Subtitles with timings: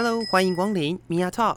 [0.00, 1.56] Hello，欢迎光临 Mia Talk。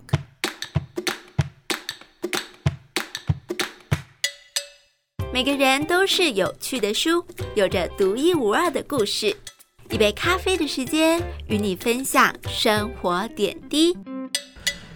[5.31, 7.23] 每个人都是有趣的书，
[7.53, 9.37] 有着独一无二的故事。
[9.91, 13.95] 一杯咖啡的时间，与你分享生活点滴。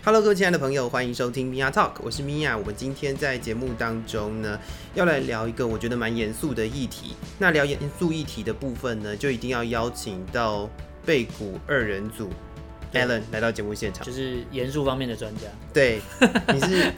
[0.04, 2.58] Hello，各位亲爱的朋友，欢迎收听 Mia Talk，我是 Mia。
[2.58, 4.60] 我们今天在节目当中呢，
[4.96, 7.16] 要来聊一个我觉得蛮严肃的议题。
[7.38, 10.68] 那聊严肃议题的部分呢，就一定要邀请到
[11.06, 12.55] 贝谷二人组对
[12.96, 14.12] Alan 来到节目现场就。
[14.12, 15.42] 是严肃方面的专家，
[15.74, 16.00] 对，
[16.54, 16.92] 你是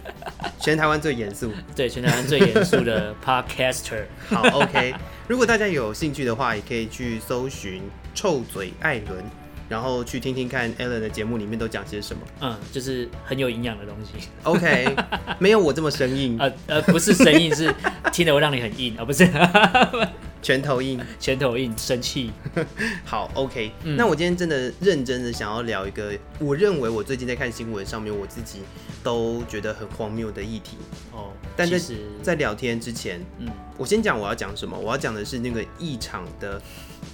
[0.59, 1.51] 全台湾最严肃。
[1.75, 4.03] 对全台湾最严肃的 podcaster。
[4.29, 4.93] 好，OK。
[5.27, 7.81] 如果大家有兴趣的话，也可以去搜寻
[8.15, 9.23] “臭嘴艾伦”，
[9.69, 12.21] 然后去听听看 Alan 的节目里面都讲些什么。
[12.41, 14.27] 嗯，就是很有营养的东西。
[14.43, 14.95] OK，
[15.39, 17.73] 没有我这么生硬，呃呃，不是生硬，是
[18.11, 19.27] 听得会让你很硬啊，不是
[20.41, 20.99] 拳头硬。
[21.19, 22.31] 拳头硬，生气。
[23.03, 28.59] 好，OK、嗯那我今天真的认真的想要聊一个，我认为我最近在看新闻上面，我自己
[29.03, 30.77] 都觉得很荒谬的议题。
[31.11, 34.77] 哦，但在其实在聊天之前，嗯，我先讲我要讲什么。
[34.77, 36.61] 我要讲的是那个异常的，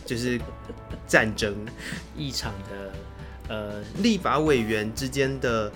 [0.06, 0.40] 就是
[1.08, 1.54] 战争，
[2.18, 2.94] 一场的
[3.50, 5.72] 呃立法委员之间的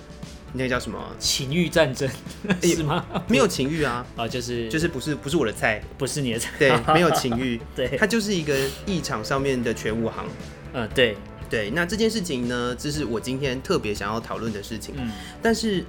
[0.54, 1.00] 那个叫什么？
[1.20, 2.10] 情欲战争
[2.48, 3.06] 哎是吗？
[3.28, 6.52] 没有情欲啊，啊，就是就是不是不是我的菜，不是你的菜。
[6.58, 10.26] 对， 没有情欲，对，它就是一个议场上面的全武行。
[10.74, 11.18] 嗯对，
[11.50, 14.96] 对，那这件事情呢，这是我今天特别想要讨论的事情。
[14.98, 15.12] 嗯
[15.42, 15.84] 但是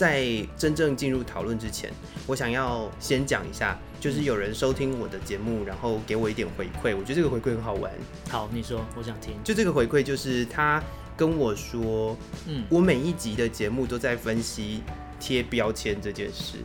[0.00, 0.24] 在
[0.56, 1.92] 真正进入讨论之前，
[2.26, 7.92] 我想要先讲一下，就是有人收听我的节目，然后给我一点回馈，我觉得这个回馈很好玩。
[8.30, 9.34] 好，你说，我想听。
[9.44, 10.82] 就这个回馈，就是他
[11.18, 14.80] 跟我说，嗯，我每一集的节目都在分析
[15.20, 16.56] 贴标签这件事。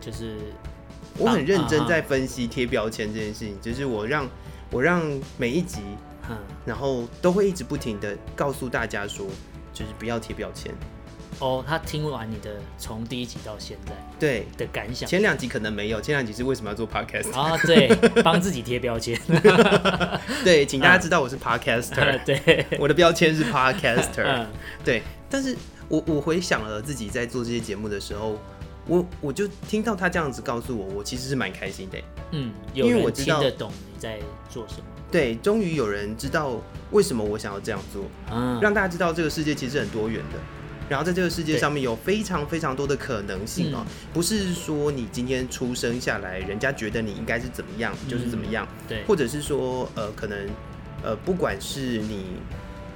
[0.00, 0.38] 就是
[1.18, 4.26] 我很认真在分析贴标签这件事情，就是我让
[4.70, 5.02] 我让
[5.36, 5.80] 每一集，
[6.30, 9.26] 嗯然后都会一直不停的告诉大家说，
[9.74, 10.72] 就是不要贴标签。
[11.42, 15.08] 哦，他听完你的从第一集到现在对，的感想。
[15.08, 17.32] 前两集可能没有，前两集是为什么要做 podcast？
[17.36, 17.88] 啊，对，
[18.22, 19.18] 帮自己贴标签。
[20.44, 24.22] 对，请大家知道我是 podcaster， 对，我的标签是 podcaster。
[24.22, 24.46] 嗯
[24.84, 25.56] 对，但是
[25.88, 28.38] 我我回想了自己在做这些节目的时候，
[28.86, 31.98] 我我就听到他这样子告诉我，我其实是蛮开心的。
[32.30, 34.84] 嗯，有因为我知道听得懂你在做什么。
[35.10, 36.52] 对，终于有人知道
[36.92, 40.38] 为什么我想要这样做，嗯，让大家知道这个世界其实很多元的。
[40.92, 43.82] 然后在这个世界上面有非常非常多的可能性哦、
[44.12, 50.46] 不是说你今天出生下来，人家觉得你应该是怎么样，就是怎么样，对，或者是说呃，可能
[51.02, 52.26] 呃，不管是你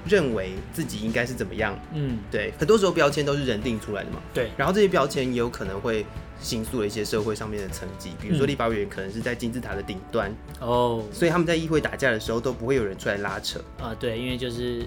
[0.06, 4.18] 认为自己应该是怎么样，嗯，对，很多时候标签都是人定出来的嘛。
[4.34, 6.04] 对，然后这些标签也有可能会
[6.38, 10.30] 形塑了一些社会上面的层级，比如说嗯立法委员可能是在金字塔的顶端，
[10.60, 13.58] 哦，所以他们在议会打架的时候都不会有人出来拉扯。
[13.80, 14.84] 啊，对，因为就是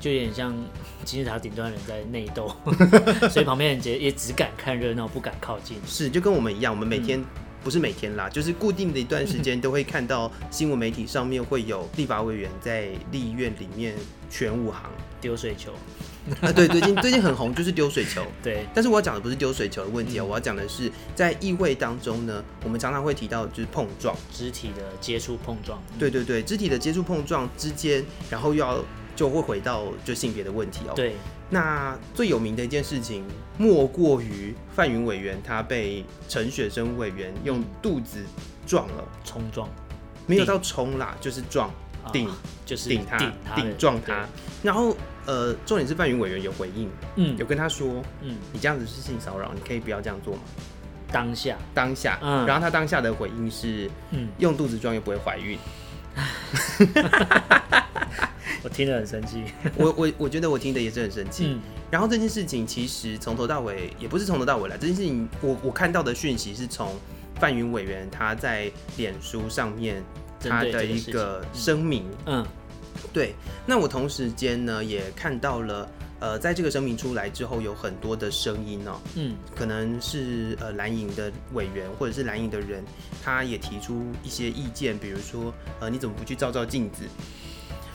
[0.00, 0.54] 就有点像
[1.04, 2.54] 金字塔顶端人在内斗，
[3.30, 5.76] 所以旁边人也也只敢看热闹，不敢靠近。
[5.86, 7.24] 是，就跟我们一样，我们每嗯天、
[7.64, 13.94] 不是每天啦，就是固定的一段时间都会看到新闻媒体上面会有立法委员在立院里面
[14.30, 14.82] 全武行。
[15.20, 15.72] 丢水球，
[16.40, 18.22] 啊，对，最近最近很红，就是丢水球。
[18.40, 24.14] 对，但是我要讲的不是丢水球的问题啊、嗯我要讲的是在议会当中呢，我们常常会提到就是碰撞。
[24.32, 25.82] 肢体的接触碰撞。
[25.98, 28.78] 对对对，肢体的接触碰撞之间，然后又要
[29.18, 31.16] 就会回到就性别的问题哦。，对，
[31.50, 33.24] 那最有名的一件事情，
[33.56, 38.24] 莫过于范云委员他被陈雪生委员用肚子
[38.64, 39.68] 撞了，冲撞。
[40.24, 41.68] 没有到冲啦，就是撞
[42.04, 42.30] 啊顶
[42.64, 43.18] 就是顶他
[43.56, 44.24] 顶撞他。
[44.62, 44.96] 然后
[45.26, 47.36] 呃，重点是范云委员有回应，嗯。
[47.36, 50.40] 有跟他说，嗯，你这样子是性骚扰，你可以不要这样做吗？
[51.10, 52.46] 当下，当下，嗯。
[52.46, 55.58] 然后他当下的回应是嗯，用肚子撞又不会怀孕。
[58.62, 59.44] 我听得很生气。
[59.76, 61.46] 我我我觉得我听的也是很生气。
[61.46, 61.60] 嗯
[61.90, 66.94] 然后这件事情其实从头到尾也不是从头到尾啦，这件事情我我看到的讯息是从
[67.36, 70.04] 范云委员他在脸书上面
[70.38, 72.04] 他的一个声明。
[72.26, 72.46] 嗯
[73.10, 75.88] 对，那我同时间呢也看到了，
[76.20, 82.84] 呃，在这个声明出来之后，有很多的声音哦、嗯可能是呃蓝营的委员或者是蓝营的人，
[83.24, 87.04] 他也提出一些意见，比如说呃你怎么不去照照镜子，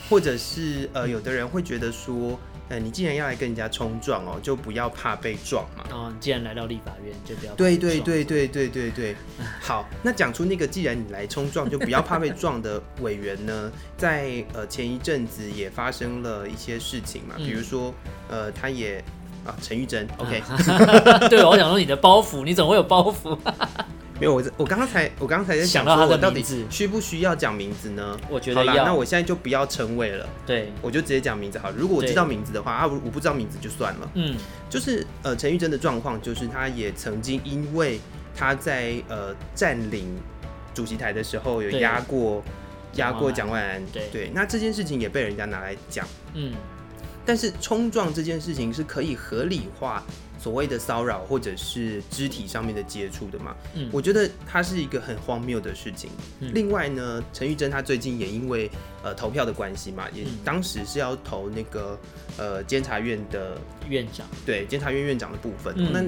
[0.10, 2.40] 或者是呃有的人会觉得说，
[2.70, 5.84] 呃你既然要来跟人家冲撞哦，就不要怕被撞嘛。
[5.92, 9.16] 哦，你既然来到立法院，就不要对对被撞，对对对对对，
[9.62, 17.46] 好，那讲出那个既然你来冲撞，就不要怕被撞的委员呢， 在呃前一阵子也发生了一些事情嘛，嗯。
[17.46, 17.94] 比如说
[18.30, 19.04] 呃他也
[19.46, 20.42] 啊陈玉珍，OK，
[21.30, 23.38] 对，我想说你的包袱，你怎么会有包袱？
[24.20, 28.18] 没有，我我刚刚才我刚刚才在想到他的说我到底需不需要讲名字呢？
[28.30, 28.86] 我觉得要。
[28.86, 31.76] 那我现在就不要称谓了，对，我就直接讲名字好了。
[31.78, 34.12] 如果我知道名字的话，啊，我我不知道名字就算了。
[34.14, 34.36] 嗯，
[34.70, 38.00] 就是呃，陈玉珍的状况，就是他也曾经因为
[38.36, 40.16] 他在呃占领
[40.74, 42.44] 主席台的时候有压过
[42.96, 46.08] 压过蒋蒋万安，对对那这件事情也被人家拿来讲。
[46.34, 46.54] 嗯，
[47.26, 50.04] 但是冲撞这件事情是可以合理化
[50.44, 53.56] 所谓的骚扰或者是肢体上面的接触的嘛？
[53.76, 53.90] 嗯。
[53.94, 56.10] 我觉得它是一个很荒谬的事情。
[56.42, 56.52] 嗯。
[56.54, 58.70] 另外呢，陈玉珍她最近也因为
[59.02, 60.38] 呃投票的关系嘛，也嗯。
[60.44, 61.98] 当时是要投那个
[62.38, 63.58] 呃监察院的
[63.88, 65.94] 院长，对监察院院长的部分，嗯。
[65.94, 66.04] 那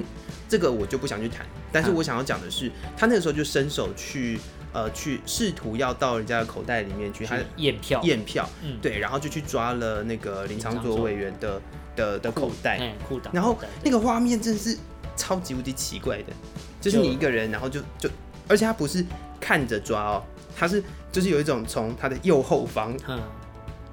[0.50, 1.46] 这个我就不想去谈。
[1.72, 4.38] 但是啊我想要讲的是，他那个时候就伸手去
[4.74, 11.60] 呃去试图要到人家的口袋里面去，他验票，验票，嗯，对，然后就去抓了那个林长佐林长佐委员的
[11.96, 14.76] 的的口袋，哎，裤裆，然后那个画面真的是
[15.16, 16.32] 超级无敌奇怪的，
[16.80, 18.08] 就是你一个人，然后就就，
[18.46, 19.04] 而且他不是
[19.40, 20.22] 看着抓哦，
[20.54, 23.20] 他是就是有一种从他的右后方，嗯。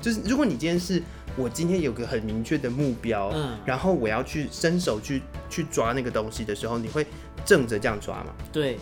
[0.02, 1.02] 就是如果你今天是
[1.38, 7.08] 我今天有个很明确的目标，嗯，然后我要去伸手去去抓那个东西的时候，你会
[7.46, 8.34] 正着这样抓吗？
[8.52, 8.78] 对，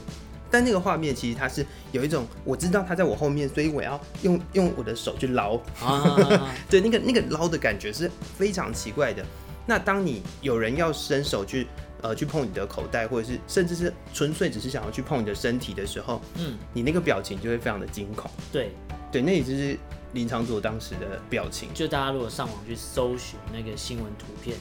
[0.51, 9.25] 但那个画面其实它是有一种我知道他在我后面，所以我要用用我的手去捞，啊， 对，那个那个捞的感觉是非常奇怪的。
[9.65, 11.67] 那当你有人要伸手去
[12.01, 18.29] 呃去碰你的口袋，或者是甚至是纯粹只是想要去碰你的身体的时候，嗯，你那个表情就会非常的惊恐。
[18.51, 18.71] 对，
[19.11, 19.77] 对，那也就是
[20.13, 21.69] 林长佐当时的表情。
[21.73, 24.57] 就大家如果上网去搜寻那个新闻图片，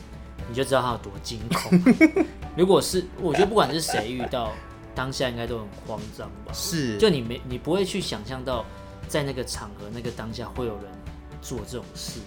[0.48, 1.82] 你就知道他有多惊恐。
[2.54, 4.52] 如果是，我觉得不管是谁遇到，
[4.94, 6.52] 当下应该都很慌张吧。
[6.52, 8.64] 是，就你没，你不会去想象到，
[9.08, 10.84] 在那个场合、那个当下会有人
[11.40, 12.20] 做这种事。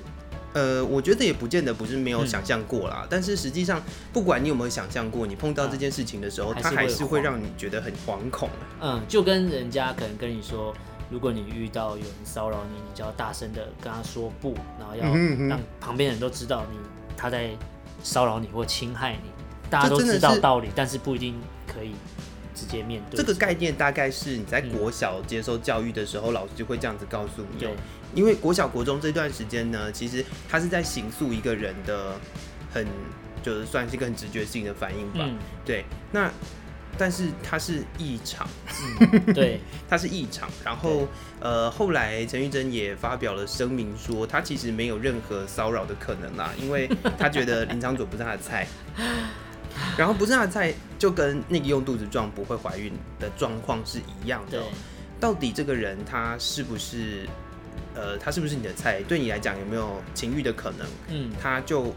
[0.53, 3.81] 呃，我觉得也不见得不是没有嗯想象过啦，但是实际上，
[4.11, 8.63] 不管你有没有想象过，你碰到这件事情的时候，还是它还是会让你觉得很惶恐啊。
[8.81, 10.71] 嗯，就跟人家可能跟你说，
[11.09, 15.03] 如果你遇到有人骚扰你，你就要大声的跟他说不，然后要
[15.47, 16.77] 让旁边人都知道你
[17.17, 17.49] 他在
[18.03, 19.31] 骚扰你或侵害你。
[19.71, 21.33] 大家都知道道理，但是不一定
[21.65, 21.95] 可以
[22.53, 23.17] 直接面对。
[23.17, 27.67] 这个概念大概是你在嗯国小接受教育的时候，老师就会这样子告诉你
[28.15, 32.19] 因为国小国中这段时间呢，其实他是在形塑一个人的
[32.71, 32.85] 很
[33.41, 35.25] 就是算是一个很直觉性的反应吧。
[35.27, 36.31] 嗯对，那
[36.95, 38.47] 但是它是异常，
[38.99, 39.59] 嗯，对，
[39.89, 40.47] 它是异常。
[40.63, 41.07] 然后
[41.39, 48.67] 呃，后来陈玉珍也发表了声明说，他其实没有任何骚扰的可能啦，因为他觉得林长佐不是他的菜。
[49.97, 54.63] 然后不是他的菜，就跟那个用肚子撞不会怀孕的状况是一样的
[55.19, 57.27] 到底这个人他是不是，
[57.95, 59.01] 呃，他是不是你的菜？
[59.03, 60.87] 对你来讲有没有情欲的可能？
[61.09, 61.93] 嗯他就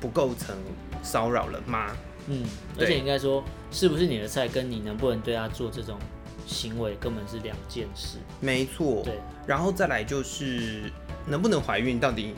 [0.00, 0.56] 不构成
[1.02, 1.96] 骚扰了吗？
[2.28, 2.44] 嗯，
[2.78, 3.42] 而且应该说，
[3.72, 5.98] 是不是你的菜，跟你能不能对他做这种
[6.46, 8.18] 行为，根本是两件事。
[8.40, 9.02] 没错。
[9.04, 10.92] 对，然后再来就是
[11.26, 12.34] 能不能怀孕，到底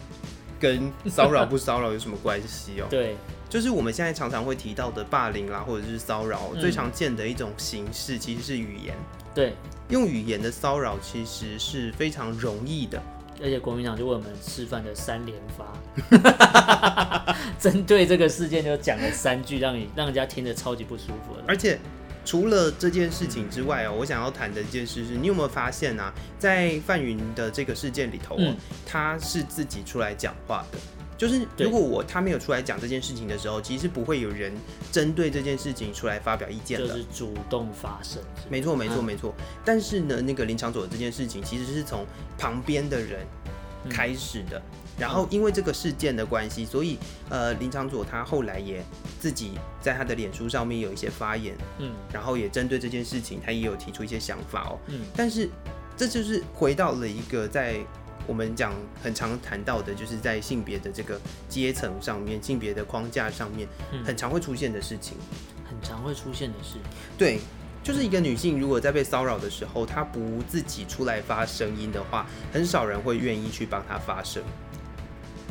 [0.58, 2.86] 跟骚扰不骚扰有什么关系哦？
[2.90, 3.16] 对，
[3.50, 8.96] 就是我们现在常常会提到的霸凌啦，或者是骚扰，嗯最常见的一种形式其实是语言。
[9.34, 9.54] 对，
[9.88, 13.02] 用语言的骚扰其实是非常容易的。
[13.42, 21.42] 而且国民党就为我们示范了三连发，针对这个事件就讲了三句，让你让人家听得超级不舒服的。
[21.48, 21.78] 而且
[22.22, 30.78] 除了这件事情之外哦，我想要谈的一件事是，你有没有发现啊，在范云的这个事件里头、哦，嗯他是自己出来讲话的。
[31.20, 34.50] 就是如果我他没有出来讲这件事情的时候，其实不会有人
[34.90, 36.88] 针对这件事情出来发表意见的。
[36.88, 39.34] 就是主动发声，没错，没错，嗯没错。
[39.62, 42.06] 但是呢，那个林长佐这件事情其实是从
[42.38, 43.26] 旁边的人
[43.84, 44.62] 嗯开始的。
[44.98, 46.96] 然后因为这个事件的关系，所以
[47.28, 48.82] 呃，林长佐他后来也
[49.20, 54.78] 自己在他的脸书上面有一些发言，嗯然后也针对这件事情，他也有提出一些想法哦。
[54.86, 55.50] 嗯但是
[55.98, 57.76] 这就是回到了一个在
[58.26, 58.72] 我们讲
[59.02, 65.16] 很常谈到的，就是在性别的这个阶层上面、性别的框架上面，嗯，很常会出现的事情。
[65.68, 66.76] 很常会出现的事。
[67.16, 67.40] 对，
[67.82, 74.42] 就是一个女性如果在被骚扰的时候，她不自己出来发声音的话，很少人会愿意去帮她发声。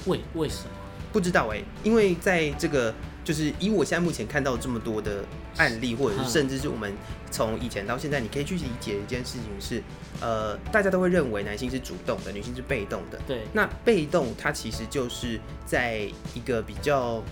[0.05, 0.71] 为为什么？
[1.11, 2.93] 不知道哎、因为在这个
[3.29, 5.24] 就是以我现在目前看到这么多的
[5.57, 6.91] 案例，或者是嗯甚至是我们
[7.29, 9.83] 从以前到现在，你可以去理解一件事情是，
[10.19, 13.21] 呃，大家都会认为男性是主动的，女性是被动的。
[13.27, 16.00] 对，那被动它其实就是在
[16.33, 17.24] 一个比较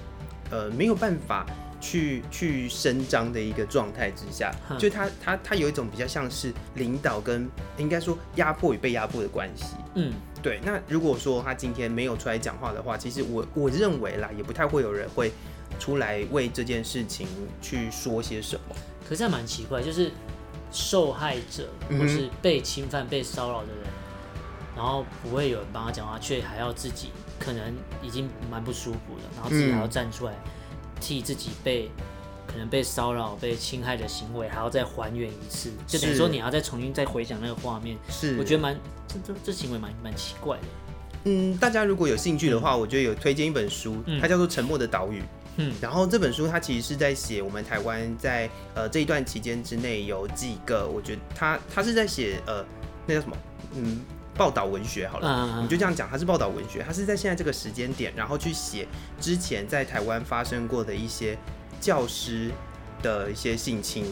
[0.52, 1.48] 呃没有办法
[1.82, 9.74] 去去伸张的一个状态之下，哼就它它它有一种比较像是领导跟应该说压迫与被压迫的关系。
[9.96, 10.14] 嗯，
[10.44, 15.32] 对，那如果说他今天没有出来讲话的话，其实我我认为啦，也不太会有人会
[15.80, 17.28] 出来为这件事情
[17.62, 18.76] 去说些什么。
[19.04, 20.12] 可是这样蛮奇怪，就是
[20.72, 23.88] 受害者或是被侵犯、被骚扰的人，
[24.76, 30.34] 然后不会有人帮他讲话，却还要自己可能已经蛮不舒服的，然后自己还要站出来
[31.00, 31.90] 替自己被
[32.46, 40.64] 可能被骚扰、被侵害的行为，还要再还原一次，就等于说你要再重新再回想那个画面，是，我觉得蛮这这这行为蛮蛮奇怪的。
[41.24, 45.22] 嗯，大家如果有兴趣的话，我觉得有推荐一本书，嗯它叫做《沉默的岛屿》。
[45.58, 45.74] 嗯。
[45.82, 52.66] 然后这本书它其实是在写我们台湾在呃这一段期间之内有几个，我觉得它它是在写呃
[53.06, 53.36] 那叫什么
[53.76, 54.02] 嗯
[54.36, 55.28] 报道文学好了。
[55.56, 58.88] 嗯你就这样讲，它是报道文学，它是在现在这个时间点，然后去写
[59.20, 61.38] 之前在台湾发生过的一些
[61.82, 62.52] 教师
[63.02, 64.06] 的一些性侵，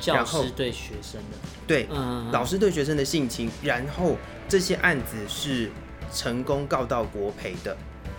[0.00, 4.16] 教师对学生的，对，嗯，老师对学生的性侵，然后
[4.48, 5.70] 这些案子是
[6.12, 7.76] 成功告到国赔的，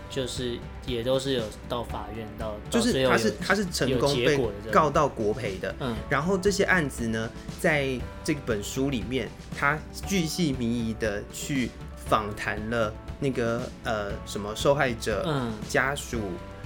[0.09, 4.39] 就是也都是有到法院到，就是他是他是成功被
[4.71, 5.75] 告到国赔的。
[5.79, 11.69] 嗯然后这些案子呢，在这本书里面，他巨细靡遗的去
[12.05, 16.19] 访谈了那个呃什么受害者嗯家属，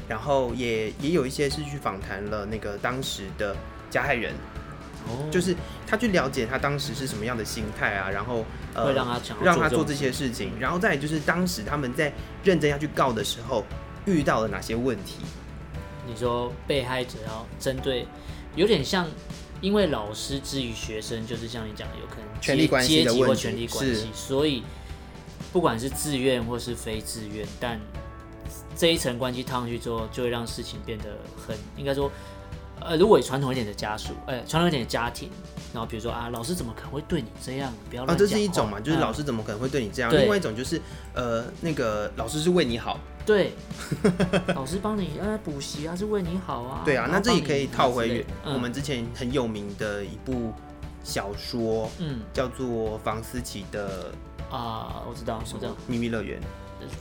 [0.07, 3.55] 然后也也有一些是去访谈了那个当时的
[3.89, 4.33] 加害人，
[5.07, 5.55] 哦，就是
[5.87, 13.65] 他去了解他当时是什么样的心态啊，然后呃会让他让他做这些事情，然后再就是当时他们在认真要去告的时候
[14.05, 15.17] 遇到了哪些问题。
[16.07, 18.07] 你说被害者要针对，
[18.55, 19.07] 有点像，
[19.61, 24.63] 因为老师之于学生，就是像你讲的，有可能权力关系阶的问题级或权力关系，所以
[25.53, 27.79] 不管是自愿或是非自愿，但
[28.75, 32.11] 这一层关系套上去之后，就会让事情变得很，应该说，
[32.81, 35.29] 呃，如果以传统一点的家属，呃，传统一点的家庭，
[35.73, 37.71] 然后比如说啊，老师怎么可能会对你这样？
[37.89, 40.09] 不要啊，乱这是一种嘛，就是嗯老师怎么可能会对你这样？
[40.11, 40.81] 对另外一种就是，
[41.13, 43.53] 呃，那个老师是为你好，对，
[44.55, 46.81] 老师帮你呃补习啊，是为你好啊。
[46.83, 50.51] 对啊，那这也可以套回我们之前很有名的一部
[51.03, 54.11] 小说，嗯叫做房思琪的
[54.49, 56.41] 啊，我知道，我知道秘密乐园。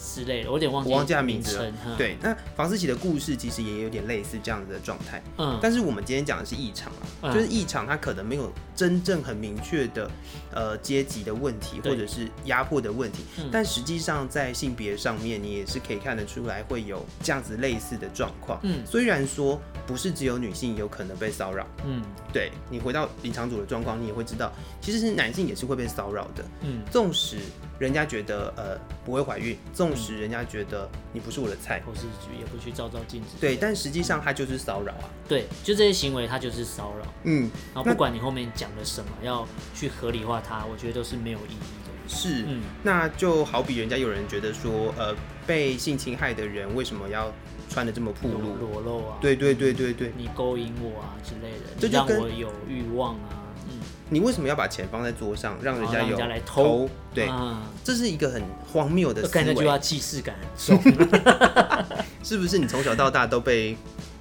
[0.01, 7.35] 之类的，我有点忘记我忘记他名名字了对，那房思琪的故事其实也有点类似这样子的状态，嗯，但是我们今天讲的是异常啊，嗯。
[7.35, 10.11] 就是异常，它可能没有真正很明确的
[10.53, 13.49] 呃阶级的问题或者是压迫的问题，嗯。
[13.53, 18.59] 但实际上在性别上面，你也是可以看得出来会有这样子类似的状况。
[18.63, 18.85] 嗯。
[18.85, 22.03] 虽然说不是只有女性有可能被骚扰，嗯。
[22.33, 26.45] 对你回到林场主的状况，你也会知道，其实是男性也是会被骚扰的。
[26.63, 27.39] 嗯，纵使
[27.81, 32.03] 人家觉得呃不会怀孕，纵使人家觉得你不是我的菜，或是
[32.39, 33.29] 也不去照照镜子。
[33.41, 35.09] 对，但实际上他就是骚扰啊。
[35.27, 37.07] 对，就这些行为，他就是骚扰。
[37.25, 41.91] 嗯，然后不管你后面讲了什么，要去合理化他，我觉得都是没有意义的。
[42.07, 42.45] 是。
[42.47, 47.33] 嗯那就好比人家有人觉得说，呃，被性侵害的人为什么要
[47.71, 48.73] 穿的这么暴裸露？
[48.73, 53.40] 裸露啊，对对对对对，你勾引我啊之类的，这就跟让我有欲望啊，嗯，
[54.11, 60.83] 你为什么要把钱放在桌上，让人家有让人家来偷对，啊，这是一个很荒谬的思感觉那句话维，既视感很重，
[62.23, 62.59] 是不是？
[62.59, 63.77] 你从小到大都被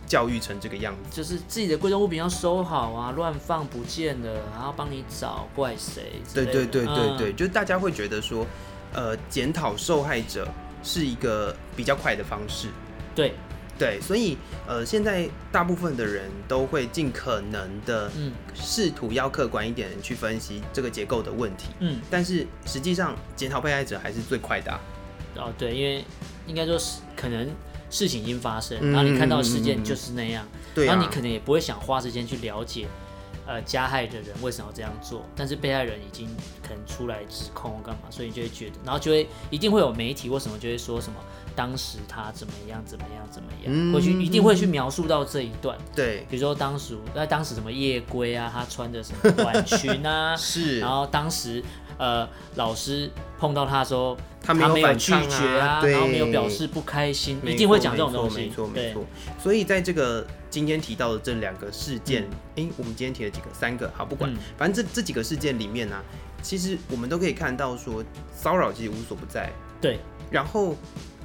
[0.07, 1.15] 教育成这个样子？
[1.15, 6.21] 就是自己的贵重物品要收好啊，乱放不见了，然后帮你找，怪谁？
[6.33, 8.45] 对对对对对，嗯就是大家会觉得说，
[8.93, 10.47] 呃，检讨受害者
[10.83, 12.67] 是一个比较快的方式。
[13.15, 13.33] 对，
[13.79, 24.79] 对，所以呃，现在大部分的人都会尽可能的嗯试图要客观一点去分析这个结构的问题，嗯，但是实际上检讨被害者还是最快的、啊。
[25.37, 26.03] 哦对，因为
[26.45, 27.49] 应该说是可能
[27.89, 30.45] 事情已经发生，嗯然后你看到事件就是那样，
[30.75, 32.85] 对啊然后你，可能也不会想花时间去了解。
[33.47, 35.25] 呃，加害的人为什么要这样做？
[35.35, 36.29] 但是被害人已经
[36.61, 41.19] 可能出来指控干嘛，所以你就会觉得，然后就会一定会有媒体或什么就会说什么
[41.59, 45.77] 当时他怎么样怎么样怎么样，嗯会去一定会去描述到这一段。
[45.93, 50.79] 对，比如说当时在当时什么夜归啊，他穿着什么短裙啊， 是。
[50.79, 51.61] 然，后当时
[51.97, 52.25] 呃
[52.55, 59.05] 老师碰到他的时候，他没有反抗绝啊，对，然后没有表示不开心，一定会错讲这种东西，没错没错。
[59.37, 62.23] 所以在这个今天提到的这两个事件，
[62.55, 62.63] 嗯。
[62.63, 63.47] 诶，我们今天提了几个？
[63.51, 64.37] 三个，好，不管，嗯。
[64.57, 65.97] 反正这这几个事件里面呢、
[66.41, 68.01] 其实我们都可以看到说，
[68.33, 69.51] 骚扰其实无所不在。
[69.81, 69.99] 对，
[70.29, 70.75] 然后，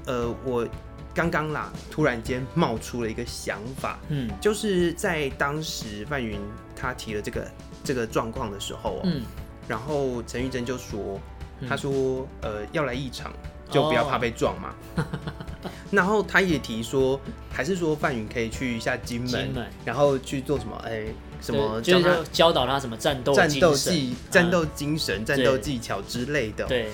[0.07, 0.67] 呃，我
[1.15, 4.31] 刚刚啦，突然间冒出了一个想法，嗯。
[4.41, 6.39] 就是在当时范云
[6.75, 7.51] 他提了这个
[7.83, 9.23] 这个状况的时候、哦，嗯，
[9.69, 11.21] 然后陈玉珍就说，
[11.61, 11.69] 嗯。
[11.69, 13.33] 他说，呃，要来一场
[13.71, 14.75] 就不要怕被撞嘛。
[15.91, 17.21] 然后他也提说，
[17.53, 19.67] 还是说范云可以去一下金门，金门。
[19.85, 20.77] 然后去做什么？
[20.85, 21.07] 哎，
[21.41, 26.91] 什么就是教导他什么战斗战斗技、嗯战斗精神、战斗技巧之类的。，对，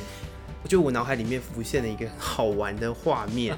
[0.69, 3.57] 就我脑海里面浮现了一个好玩的画面，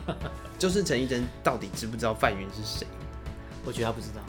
[0.59, 2.87] 就是陈玉珍到底知不知道范云是谁？
[3.65, 4.21] 我觉得他不知道，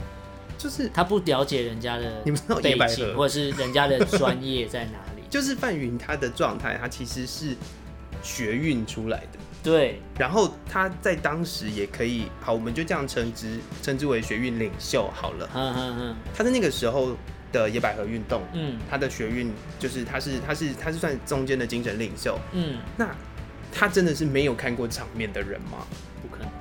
[0.58, 5.24] 就是他不了解人家的你们知道背野百或者是人家的专业在哪里。
[5.30, 7.56] 就是范云他的状态，他其实是
[8.22, 9.40] 学运出来的。
[9.64, 15.50] 对，然后他在当时也可以，好，我们就这样称之称之为学运领袖好了。
[15.56, 17.16] 嗯嗯嗯，他在那个时候
[17.54, 22.38] 的野百合运动，嗯他的学运就是他是他是他是算中间的精神领袖。
[22.52, 23.16] 嗯，那
[23.72, 25.88] 他真的是没有看过场面的人吗？
[26.22, 26.52] 不可能。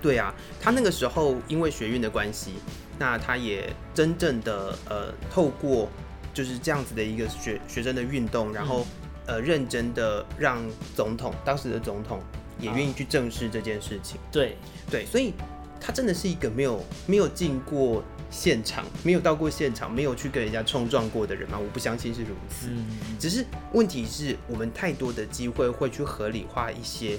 [0.00, 2.54] 对啊，他那个时候因为学运的关系，
[2.98, 5.88] 那他也真正的呃透过
[6.32, 8.86] 就是这样子的一个学学生的运动，然后、
[9.26, 10.58] 呃认真的让
[10.96, 12.20] 总统当时的总统
[12.58, 14.18] 也愿意去正视这件事情。
[14.32, 14.56] 对，
[14.90, 15.32] 对，所以
[15.80, 18.02] 他真的是一个没有没有进过
[18.32, 21.58] 现场，没有到过现场，没有去跟人家冲撞过的人吗？
[21.58, 22.68] 我不相信是如此。
[22.70, 22.86] 嗯，
[23.20, 27.18] 只是问题是我们太多的机会会去合理化一些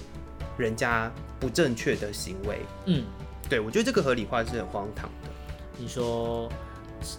[0.57, 2.59] 人家不正确的行为。
[2.87, 3.03] 嗯，
[3.47, 5.29] 对我觉得这个合理化是很荒唐的。
[5.77, 6.51] 你说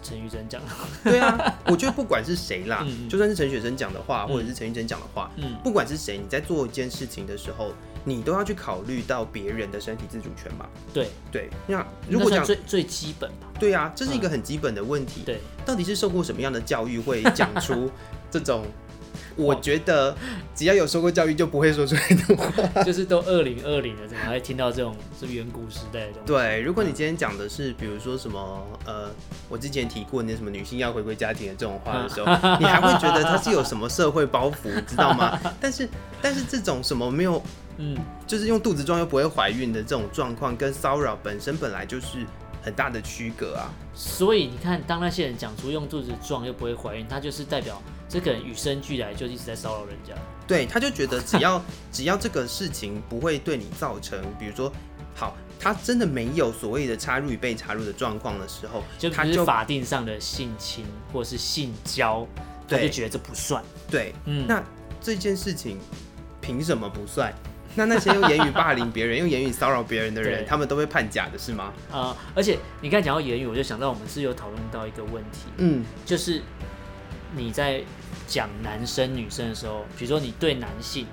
[0.02, 0.70] 陈玉珍讲的，
[1.10, 7.72] 对啊， 我觉得不管是谁啦，嗯嗯就算是陈雪生讲的话，嗯或者是陈玉珍讲的话，嗯，不管是谁，你在做一件事情的时候，
[8.04, 10.66] 你都要去考虑到别人的身体自主权嘛。
[10.92, 13.48] 对，对，那如果讲最最基本吧。
[13.58, 15.22] 对啊，这是一个很基本的问题。
[15.24, 17.90] 对，到底是受过什么样的教育，会讲出
[18.30, 18.64] 这种？
[19.36, 20.16] 我觉得
[20.54, 22.82] 只要有受过教育，就不会说出来的话。
[22.84, 26.26] 就是都二零二零了，怎么还会听到这种是远古时代的东西？
[26.26, 29.10] 对，如果你今天讲的是，比如说什么，呃，
[29.48, 32.26] 我之前提过那什么女性要回归家庭的这种话的时候，
[32.58, 35.38] 你还会觉得它是有什么社会包袱，你知道吗？
[35.60, 35.88] 但是，
[36.22, 37.42] 但是这种什么没有，
[37.78, 42.18] 嗯，就是用肚子装又不会怀孕的这种状况，跟骚扰本身本来就是
[42.64, 43.70] 很大的区隔啊。
[43.94, 50.14] 所以你看，当那些人讲出用肚子撞又不会怀孕，他就是代表这个人与生俱来就一直在骚扰人家。
[50.46, 54.72] 对，他就觉得只要 只要这个事情不会对你造成，比如说，
[55.14, 62.26] 好，他真的没有所谓的插入与被插入的状况的时候，就他是法定上的性侵或是性交，
[62.68, 63.62] 他对就觉得这不算。
[63.88, 64.62] 对，嗯，那
[65.00, 65.78] 这件事情
[66.40, 67.32] 凭什么不算？
[67.76, 71.72] 那那些用言语霸凌别人、用言语骚扰别人的人，他们都会判假的是吗？
[71.90, 76.40] 啊、而且你刚才讲到言语，我就想到我们是有讨论到一个问题，嗯，就是
[77.36, 77.82] 你在
[78.26, 81.06] 讲男生女生的时候，比如说你对男性，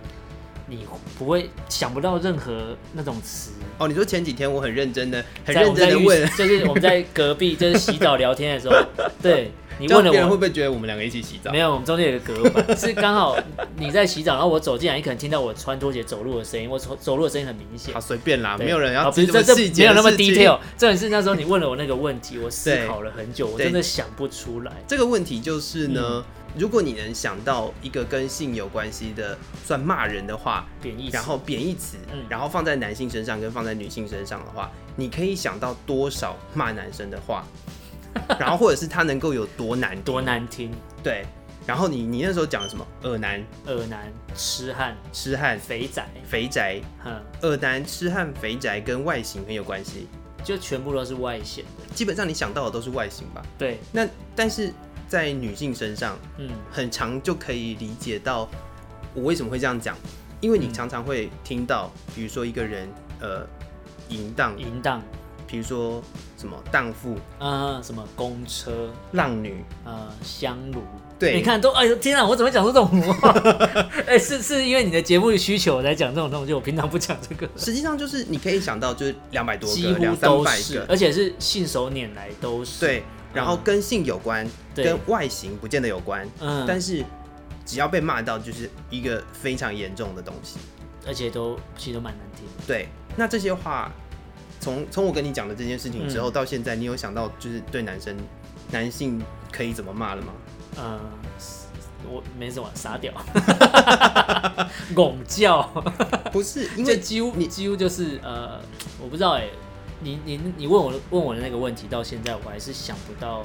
[0.68, 0.86] 你
[1.18, 3.52] 不会想不到任何那种词。
[3.80, 8.76] 哦，你说前几天我很认真的、很认真的问， 就是我们在隔壁，就是洗澡聊天的时候，
[9.22, 11.52] 对你问了我别人会不会觉得我们两个一起洗澡？
[11.52, 13.36] 没有，我们中间有个隔板，是刚好
[13.78, 18.00] 你在洗澡，然后我走进来，你可能听到我穿拖鞋走路的声音，我走走路的声音很明显好。
[18.00, 20.60] 随便啦，没有人啊要这这这么细节没有那么 detail。
[20.78, 24.72] 重点是那时候你问了我那个问题，我思考了很久，我真的想不出来。
[24.88, 26.24] 这个问题就是呢，嗯
[26.58, 37.48] 如果你能想到一个跟性有关系的算骂人的话，贬义词，然后贬义词，嗯然后放在男性身上跟放在女性身上的话，你可以想到多少骂男生的话，
[38.40, 40.72] 然后或者是他能够有多难多难听，
[41.04, 41.26] 对。
[41.68, 42.86] 然后你你那时候讲什么？
[43.04, 50.08] 耳男、耳男、痴汉、痴汉、肥宅，肥宅、哼，耳男、痴汉、肥宅跟外形很有关系。
[50.44, 51.94] 就全部都是外显的。
[51.94, 53.44] 基本上你想到的都是外形吧？
[53.60, 54.74] 对，那但是
[55.08, 58.50] 在女性身上，嗯，很常就可以理解到
[59.14, 59.96] 我为什么会这样讲，
[60.40, 63.46] 因为你嗯常常会听到，比如说一个人呃
[64.10, 65.00] 淫荡，淫荡，
[65.52, 66.02] 比如说
[66.38, 70.82] 什么荡妇、呃，什么公车，浪女，呃，香炉。
[71.20, 73.30] 对你看都，哎呦天啊，我怎么会讲出这种话？
[74.08, 77.48] 哎、是是因为你的节目需求我才讲这种东西，我平常不讲这个。
[77.58, 82.80] 实际上就是你可以想到就是两百多个、几乎两三百都是，个，而且是信手拈来都是。
[82.80, 87.04] 对，然后嗯跟性有关，对跟外形不见得有关，嗯，但是
[87.66, 90.58] 只要被骂到，就是一个非常严重的东西。
[91.06, 92.64] 而且都其实都蛮难听的。
[92.66, 93.92] 对，那这些话，
[94.62, 98.16] 从从我跟你讲的这件事情之后嗯到现在，你有想到就是对男生、
[98.72, 99.22] 男性
[99.52, 100.34] 可以怎么骂了吗？
[100.78, 101.00] 嗯，
[102.10, 103.12] 我没什么傻屌，
[104.96, 105.64] 拱叫，
[106.32, 108.62] 不是， 因为就几乎你几乎就是呃，
[109.02, 109.48] 我不知道哎、
[110.00, 113.44] 你你你问我问我的那个问题到现在我还是想不到，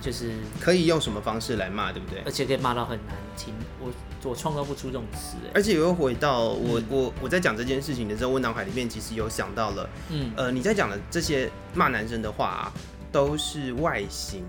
[0.00, 2.30] 就是可以用什么方式来骂，对不对而？
[2.30, 3.90] 且可以骂到很难听，我
[4.24, 6.84] 我创造不出这种词哎、而且又回到我、嗯。
[6.90, 10.32] 我我在讲这件事情的时候，我脑海里面其实有想到了，嗯。
[10.36, 12.72] 呃，你在讲的这些骂男生的话、啊，
[13.10, 14.44] 都是外形。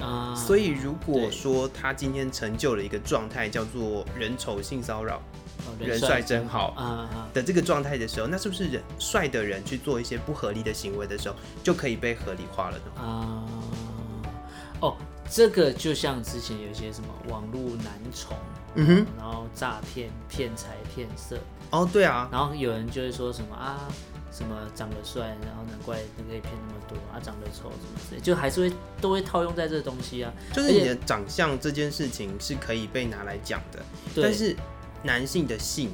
[0.00, 5.16] 啊，所以如果对说他今天成就了一个状态，叫做人丑性骚扰
[5.66, 6.68] 哦人帅真好。
[6.74, 7.28] 啊啊。
[7.34, 13.02] 的这个状态的时候，那是不是人帅的人去做一些不合理的行为的时候，就可以被合理化了呢？
[13.02, 13.44] 啊。
[14.80, 14.96] 哦，
[15.30, 18.34] 这个就像之前有一些什么网络男宠，
[18.74, 21.38] 嗯哼，然后诈骗、骗财骗色，
[21.70, 23.88] 哦，对啊，然后有人就会说什么啊，
[24.30, 30.32] 什么长得帅，然后难怪那个骗那么多啊，长得丑什么之类，就还是会都会套用在这个东西啊。
[30.52, 33.82] 就是你的长相这件事情是可以被拿来讲的，
[34.22, 34.54] 但是
[35.02, 35.90] 男性的性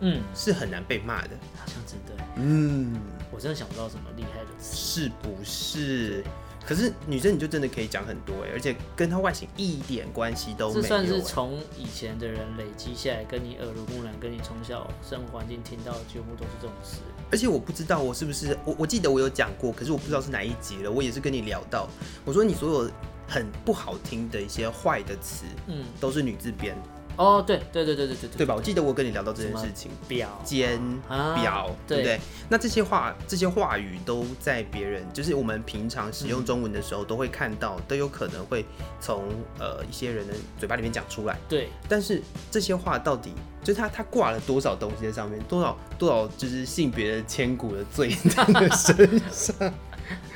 [0.00, 1.30] 嗯，是很难被骂的。
[1.56, 2.98] 好像真的，嗯，
[3.30, 4.76] 我真的想不到什么厉害的词。
[4.76, 6.24] 是不是？
[6.66, 10.82] 可是女生你就真的可以讲很多哎，而且跟她外形一点关系都没有欸。
[10.82, 17.00] 这算是从以前的人累积下来，跟你耳濡目染，跟你从小生活环境听到的几乎都是这种词。
[17.30, 20.90] 而且我不知道我是不是我我记得我有讲过，可是我不知道是哪一集了。
[20.90, 21.88] 我也是跟你聊到，
[22.24, 22.90] 我说你所有
[23.26, 26.76] 很不好听的一些坏的词，嗯，都是女字边，
[27.16, 28.54] 哦，对对对对对对对吧？
[28.54, 32.20] 我记得我跟你聊到这件事情，表奸、啊表，对不对对？
[32.48, 38.64] 那这些话这些话语都在别人，就是我们平常使用中文的时候都会看到，都有可能会
[39.00, 39.24] 从
[39.58, 41.38] 呃一些人的嘴巴里面讲出来。
[41.48, 49.74] 对，但是这些话到底就是他他挂了多少东西在上面，多少多少就是性别的千古的罪在身上。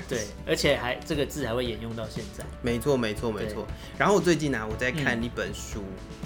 [0.08, 2.44] 对，而且还这个字还会沿用到现在。
[2.62, 3.52] 没错，没错，没对。
[3.52, 3.66] 错。
[3.98, 5.22] 然后我最近呢、我在看嗯。
[5.22, 5.84] 一本书，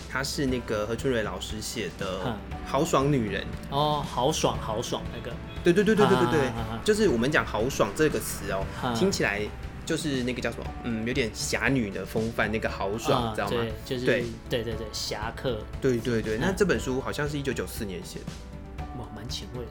[0.08, 2.32] 它是那个何春蕊老师写的嗯
[2.70, 3.42] 《豪爽女人》。
[3.70, 9.42] 哦，豪爽豪爽那个，对对对对对对对啊啊啊啊，就是我们讲豪爽这个词哦、啊听起来
[9.84, 13.56] 就是那个叫什么，嗯，有点侠女的风范，那个豪爽，啊知道吗？
[13.56, 14.24] 对，就是对。
[14.48, 16.54] 对对对，侠客，对对对，那嗯。
[16.56, 19.70] 这本书好像是一九九四年写的，哇，蛮前卫的，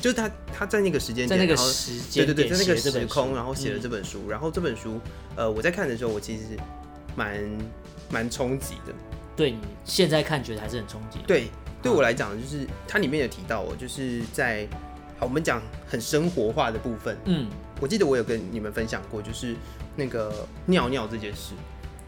[0.00, 5.00] 就是他他在那个时间点，在那个时间对对对，点在那个时空，然后写了嗯这本书，然后这本书，
[5.36, 6.44] 呃，我在看的时候，我其实
[7.16, 7.38] 蛮
[8.10, 8.94] 蛮冲击的。
[9.36, 11.18] 对你现在看觉得还是很冲击。
[11.26, 11.48] 对，
[11.82, 14.66] 对嗯我来讲，就是它里面有提到我，就是在
[15.18, 17.48] 好我们讲很生活化的部分，嗯，
[17.80, 19.54] 我记得我有跟你们分享过，就是
[19.96, 21.54] 那个尿尿这件事。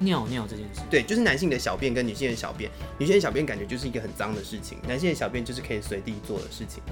[0.03, 6.83] 尿尿这件事，对，就是男性的小便跟女性的小便，女性的小便感觉就是一个很脏的事情，男性的小便就是可以随地做的事情。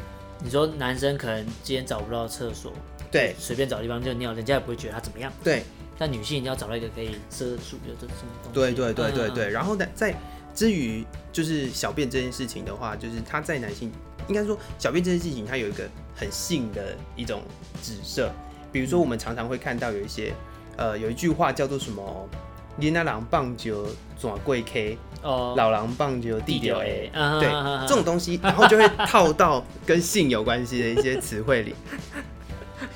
[0.43, 2.73] 你说男生可能今天找不到厕所，
[3.11, 5.33] 对随便找地方就尿，人家也不会觉得他怎么样。
[5.43, 5.63] 对
[5.99, 8.55] 但女性一定要找到一个可以遮住有这什么东西。
[8.55, 10.15] 对对对对嗯对，然后呢，在
[10.55, 13.91] 至于就是小便这件事情的话，就是他在男性
[14.29, 17.43] 应该说小便这件事情，它有一个很性的一种
[17.83, 18.31] 紫色。
[18.71, 20.33] 比如说，我们常常会看到有一些
[20.77, 22.29] 呃有一句话叫做什么
[22.79, 23.87] “你那郎棒球
[24.21, 27.49] 转贵 K，哦，老狼棒球地丢 A”，啊对
[27.89, 31.75] 这种东西，然后就会套到跟性有关系的一些词汇里，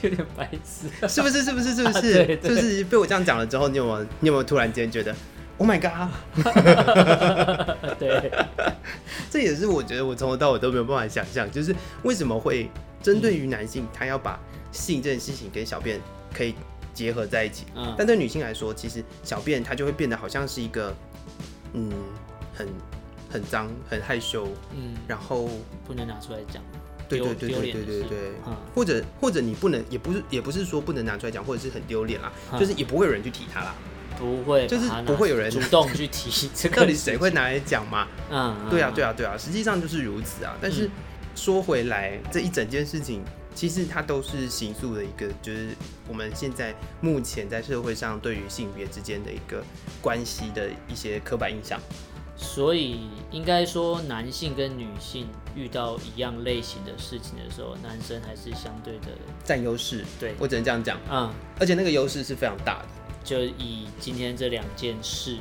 [0.03, 0.89] 有点白痴。
[1.09, 1.43] 是不是？
[1.43, 1.75] 是不是？
[1.75, 2.13] 是不是？
[2.43, 5.13] 是不是被我这样讲了之后，你有没有你有没有突然间觉得
[5.59, 6.09] ，Oh my god？
[7.99, 8.31] 对，
[9.31, 12.71] 这也是我觉得我从头到尾都没有办法想象，就是为什么会
[13.03, 14.39] 针对于男性，他要把
[14.71, 16.01] 性这件事情跟小便
[16.33, 16.55] 可以
[16.95, 20.95] 结合在一起，嗯，但对女性来说，其实小便它就会变得好像是一个，
[21.73, 21.91] 嗯，
[22.55, 22.69] 很
[23.31, 25.49] 很脏、很害羞，嗯，然后
[25.87, 26.63] 不能拿出来讲。
[27.09, 33.75] 对丢对对对对对对，嗯或者或者你不能，也不是也不是说不能拿出来讲，或者是很丢脸啦，嗯就是也不会有人去提它啦，
[34.19, 36.77] 不会就是不会有人主动去提这个。
[36.81, 37.31] 到底谁会？
[37.31, 38.09] 拿来讲嘛？
[38.31, 40.57] 嗯，对啊，对啊，啊，对啊，实际上就是如此啊。
[40.61, 40.91] 但是嗯
[41.35, 43.23] 说回来，这一整件事情，
[43.55, 45.71] 其实它都是形塑的一个，就是
[46.09, 49.63] 我们现在目前在社会上对于性别之间的一个
[50.01, 51.81] 关系的一些刻板印象。
[52.35, 59.13] 所以应该说，男性跟女性遇到一样类型的事情的时候，男生还是相对的
[59.45, 62.89] 占优势，对，我只能这样讲，嗯，而且那个优势是非常大的。
[63.23, 65.37] 就以今天这两件事，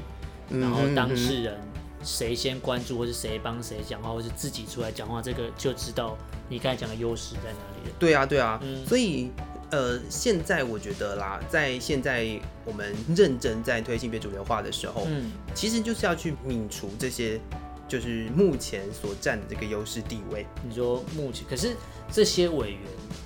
[0.50, 1.60] 嗯然后当嗯事人
[2.04, 6.15] 谁先关注，或是谁帮谁讲话，或是自己出来讲话，这个就知道
[6.52, 7.96] 你刚才讲的优势在哪里了。
[7.98, 9.32] 对啊，对啊，嗯所以
[9.72, 12.28] 呃，现在我觉得啦，在现在
[12.66, 17.40] 我们认真在推性别主流化的时候，嗯，其实就是要去泯除这些，
[17.88, 20.46] 就是目前所占的这个优势地位。
[20.68, 21.74] 你说目前，可是
[22.12, 22.80] 这些委员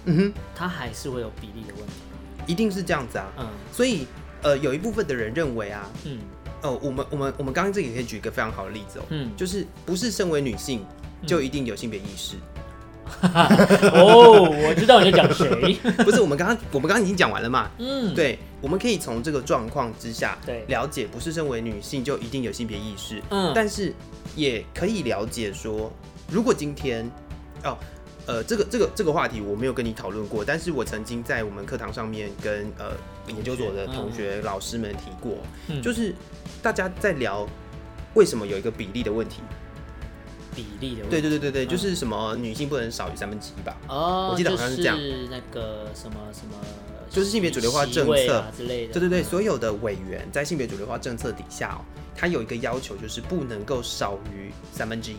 [0.06, 1.94] 嗯哼，他还是会有比例的问题。
[2.46, 3.34] 一定是这样子啊。
[3.40, 4.06] 嗯所以
[4.44, 6.20] 呃，有一部分的人认为啊，嗯
[6.62, 10.86] 哦，我们我们我们刚刚这里可以举一个非常好的例子哦，嗯，就是不是身为女性
[11.26, 12.36] 就一定有性别意识，
[13.94, 15.74] 哦，我知道你在讲谁。
[16.04, 17.70] 不是我们刚刚我们刚刚已经讲完了嘛？
[17.78, 23.94] 嗯，对，我们可以从这个状况之下，对了解不是身为女性就一定有性别意识，嗯，但是
[24.36, 25.92] 也可以了解说，
[26.30, 27.10] 如果今天
[27.64, 27.78] 哦。
[28.28, 32.86] 呃，这个这个这个话题我没有跟你讨论过，但是我曾经在我们课堂上面跟呃
[33.28, 35.38] 研究所的同学、老师们提过，
[35.68, 36.12] 嗯就是
[36.60, 37.48] 大家在聊
[38.16, 39.42] 为什么有一个比例的问题。
[40.56, 41.10] 比例的问题。
[41.10, 43.76] 对对对对对，嗯就是什么女性不能少于三分之一吧？
[43.88, 46.56] 哦，我记得好像是这样就是那个什么什么，
[47.10, 48.94] 就是性别主流化政策啊之类的。
[48.94, 51.82] 对对对，嗯所有的委员在性别主流化政策底下哦，
[52.16, 55.18] 他有一个要求，就是不能够少于三分之一。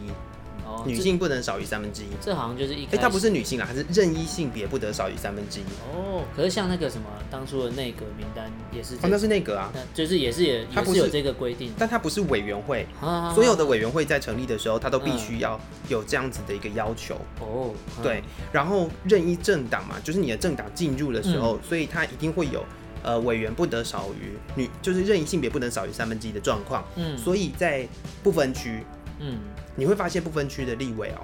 [0.66, 2.06] 哦，女性不能少于三分之一。
[2.20, 5.64] 这好像就是一哎、开始，它不是女性啦，它是任意性别不得少于三分之一。
[5.94, 12.86] 哦，可是像那个什么当初的内阁名单也是这哦，那是内阁啊，那就是也是也它不是有这个规定，但它不是委员会。
[13.00, 17.14] 啊所有的委员会在成立的时候，它都必嗯须要有这样子的一个要求。
[17.40, 22.64] 哦，嗯对，然后任意政党嘛，就是你的政党进入的时嗯候，所以它一定会有
[23.02, 26.84] 呃委员不得少于女，就是任意性别不能少于三分之一的状况。
[26.96, 27.86] 嗯所以在
[28.22, 28.84] 不分区，
[29.20, 29.38] 嗯
[29.76, 31.20] 你会发现不分区的立委哦，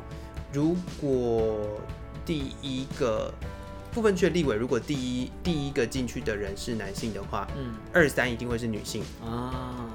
[0.53, 1.81] 如果
[2.25, 3.33] 第一个
[3.91, 9.03] 不分区的立委，如果第一第一个进去的人是男性的话，嗯二三一定会是女性。
[9.25, 9.89] 啊，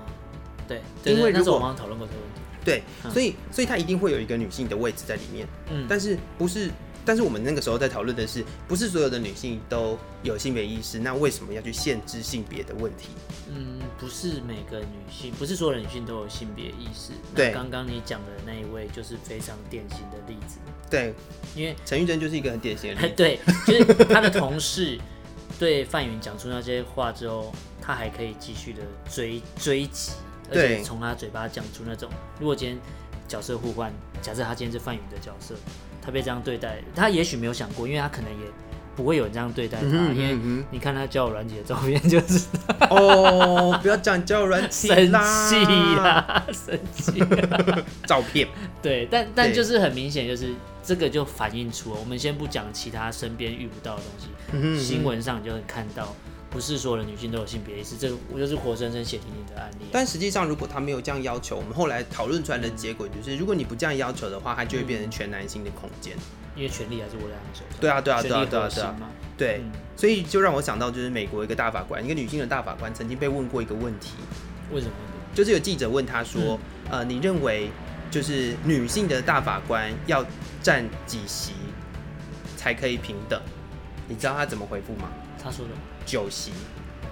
[0.67, 6.69] 对，因为如果我们讨论过这个问题，对，嗯所以所以他一定会有一个女性的位置在里面，嗯，但是不是？
[7.07, 13.07] 但是我们那个时候在讨论的是，不是所有的女性都有性别意识，那为什么要去限制性别的问题？
[13.49, 17.13] 嗯，不是每个女性，不是所有的女性都有性别意识。
[17.33, 20.57] 对刚刚你讲的那一位就是非常典型的例子，
[20.89, 21.13] 对，
[21.55, 23.13] 因为陈玉珍就是一个很典型的例子。
[23.15, 24.99] 对，就是他的同事
[25.57, 30.11] 对范云讲出那些话之后，他还可以继续的追追击，
[30.51, 32.77] 而且从他嘴巴讲出那种，如果今天
[33.29, 35.55] 角色互换，假设他今天是范云的角色，
[36.07, 38.45] 他被这样对待，他也许没有想过，因为他可能也
[38.95, 42.87] 不会有人这样对待他，嗯哼因为嗯你看他交友软体的照片，就知道。
[42.89, 45.55] 哦，不要讲交友软体生啦， 气
[45.97, 47.83] 啦，生气啦。
[48.07, 48.47] 照片，
[48.81, 49.53] 对，但但对。
[49.53, 56.15] 就是很明显，就是这个就反映出，我们先不讲其他身边遇不到的东西，嗯哼新闻上你就会看到，
[56.49, 59.85] 不是所有的女性都有性别意识，这个我就是活生生血淋淋的案例。
[59.91, 66.15] 但实际上，如果他没有这样要求，我们后来讨论出来的结果就是，如果你不这样要求的话，它就会变成全男性的空间。
[66.55, 67.79] 因为权力还是握在他们手上。
[67.79, 68.95] 对啊，对啊，对啊，对啊，
[69.37, 69.47] 对。
[69.47, 69.61] 对。
[69.63, 74.11] 嗯所以就让我想到，就是美国一个大法官，一个女性的大法官，曾经被问过一个问题，
[74.71, 74.93] 为什么？
[75.33, 76.59] 就是有记者问他说，
[76.91, 77.71] 呃，你认为
[78.11, 80.23] 就是女性的大法官要
[80.61, 81.53] 占几席
[82.55, 83.41] 才可以平等？
[84.07, 85.09] 你知道他怎么回复吗？
[85.41, 85.71] 他说的。
[86.05, 86.51] 酒席，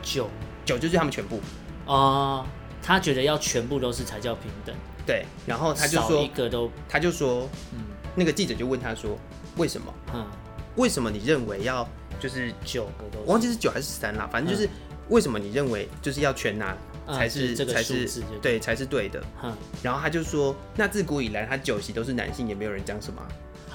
[0.02, 0.30] 酒。
[0.66, 1.40] 酒就是他们全部。
[1.86, 2.46] 哦，
[2.82, 7.80] 他觉得要全部都是才叫平等，对，然后他就少一说，个都他就说，嗯。
[8.16, 9.18] 那个记者就问他说，
[9.58, 9.94] 为什么？
[10.14, 10.26] 嗯。
[10.76, 11.88] 为什么你认为要
[12.20, 14.68] 就是九个都我忘记是九还是三啦，反正就是
[15.10, 16.76] 为什么你认为就是要全拿
[17.08, 18.60] 嗯才是、就这个才是对。
[18.60, 19.24] 才是对的。
[19.44, 23.22] 嗯，然后他就说，那自古以来他酒席都是男性，也没有人讲什么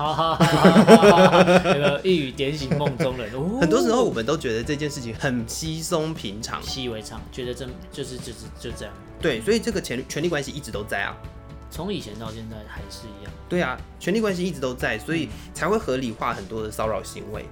[0.01, 3.31] 好好好，一语点醒梦中人？
[3.61, 11.15] 很多时候我们都觉得这件事情很稀松平常，习以为常，觉得这就是就是就这样，对，所以这个权权力关系一直都在啊。
[11.71, 13.33] 从以前到现在还是一样。
[13.47, 17.45] 对啊，权力关系一直都在，所以才会合理化很多的骚扰行为。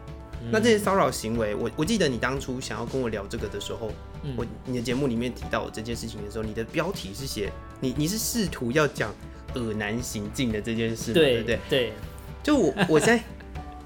[0.51, 3.93] 那这些骚扰行为，我我记得你当初想要跟我聊这个的时候，
[4.39, 9.15] 我你的节目里面提到我这件事情的时候，你的标题是写你你是试图要讲
[9.55, 11.59] 恶男行径的这件事，对对对？
[11.69, 11.93] 对，
[12.49, 13.23] 就我 我在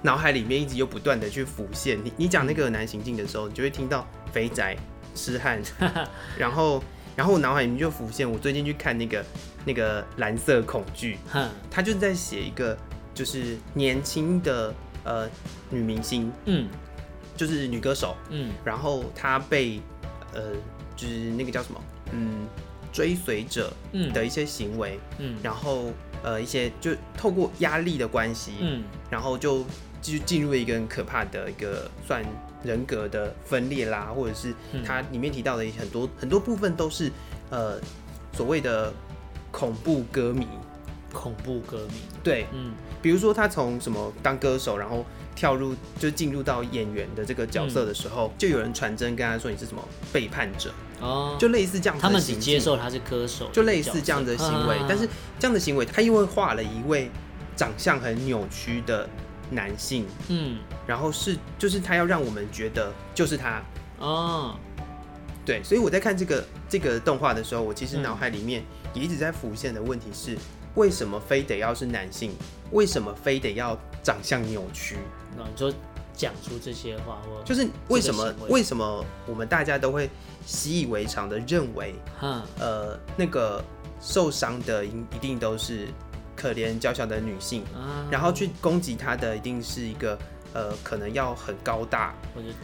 [0.03, 4.77] 脑海里面一直又不断的去浮现，你你讲那个恶男行径的时候，你就会听到肥宅、
[5.17, 5.61] 痴汉，
[6.39, 6.81] 然后
[7.17, 9.25] 然后我脑海里面就浮现，我最近去看那个
[9.65, 11.19] 那个蓝色恐惧，
[11.69, 12.79] 他就是在写一个
[13.13, 14.73] 就是年轻的
[15.03, 15.29] 呃
[15.69, 16.69] 女明星，嗯。
[17.35, 18.53] 就是女歌手，嗯。
[18.63, 19.81] 然后她被
[20.35, 20.53] 呃
[20.95, 21.81] 就是那个叫什么
[22.13, 22.47] 嗯
[22.93, 24.13] 追随者嗯。
[24.13, 25.37] 的一些行为，嗯。
[25.43, 25.91] 然后
[26.23, 28.83] 呃一些就透过压力的关系，嗯。
[29.11, 29.65] 然后就
[30.01, 32.25] 就进入了一个很可怕的一个算
[32.63, 34.83] 人格的分裂啦，或者是嗯。
[34.85, 37.11] 它里面提到的很多很多部分都是
[37.51, 37.81] 呃
[38.33, 38.93] 所谓的
[39.51, 40.47] 恐怖歌迷，
[41.13, 42.73] 恐怖歌迷，对，嗯。
[43.03, 45.05] 比如说他从什么当歌手，然后
[45.35, 49.83] 跳入就进入到演员的这个角色的时候，就有人传真跟他说你是什么
[50.13, 55.07] 背叛者，哦，就类似这样子的他们只接受他是歌手，就类似这样的行为，啊但是
[55.39, 57.11] 这样的行为他因为画了一位
[57.57, 59.09] 长相很扭曲的
[59.51, 60.59] 男性，嗯。
[60.87, 63.63] 然后是就是他要让我们觉得就是他。
[63.99, 64.57] 哦，
[65.45, 68.03] 对，所以我在看这个这个动画的时候，我其实嗯。
[68.03, 70.37] 脑海里面也一直在浮现的问题是：
[70.75, 72.33] 为什么非得要是男性？
[72.71, 74.97] 为什么非得要长相扭曲？
[75.37, 75.73] 那你说
[76.15, 78.49] 讲出这些话，我就是为什么为。
[78.49, 80.09] 为什么我们大家都会
[80.47, 83.63] 习以为常的认为，嗯呃，那个
[84.01, 85.89] 受伤的一一定都是
[86.37, 90.19] 可怜娇小的女性，啊，然后去攻击她的一定是一个
[90.55, 92.15] 呃，可能要很高大，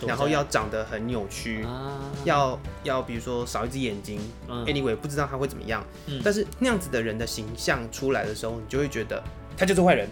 [0.07, 4.21] 然后要长得很扭曲，啊，要要比如说少一只眼睛。
[4.49, 4.65] 嗯。
[4.67, 6.21] anyway，不知道她会怎么样，嗯。
[6.23, 9.23] 但是那样子的人的形象出来的时候，你就会觉得
[9.57, 10.09] 他就是坏人，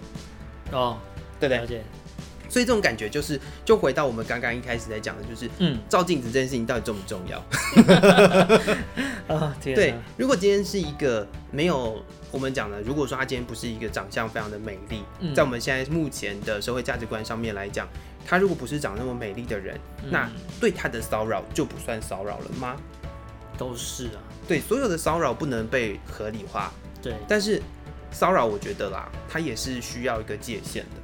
[0.72, 0.98] 哦，
[1.38, 1.84] 对不对
[2.56, 7.36] 所以这种感觉就是，就回到我们刚刚一开始在讲的，就是嗯照镜子这件事情到底重不重要？
[9.28, 17.86] 啊， 天对，如果今天是一个没有我们讲的，如果说他今天不是一个长相非常的美丽，嗯在我们现在目前的社会价值观上面来讲，
[18.24, 22.74] 他如果不是长那么美丽的人，那嗯对他的骚扰就不算骚扰了吗？
[23.58, 27.60] 都是啊，对，所有的骚扰不能被合理化，对，但是
[28.10, 31.02] 骚扰我觉得啦，它也是需要一个界限的。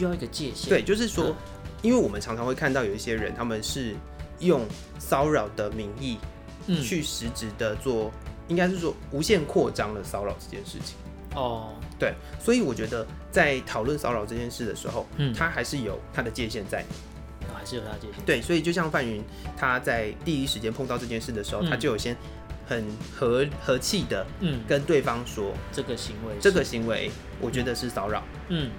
[0.00, 0.70] 需要一个界限。
[0.70, 1.36] 对，就是说嗯，
[1.82, 3.94] 因为我们常常会看到有一些人，他们是
[4.38, 4.66] 用
[4.98, 6.16] 骚扰的名义
[6.66, 8.10] 嗯，去实质的做，
[8.48, 10.96] 应该是说无限扩张了骚扰这件事情。
[11.34, 15.34] 哦，对，所以我觉得在讨论骚扰这件事的时候，嗯。
[15.34, 16.82] 它还是有它的界限在。
[17.52, 18.24] 还是有他界限。
[18.24, 19.22] 对，所以就像范云
[19.54, 21.68] 他在第一时间碰到这件事的时候，嗯。
[21.68, 22.16] 他就有先
[22.66, 22.84] 很
[23.14, 28.70] 和和气的嗯，跟对方说，这个行为，这个行为我觉得是骚扰，嗯。